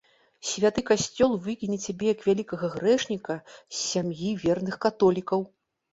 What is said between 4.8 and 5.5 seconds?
католікаў!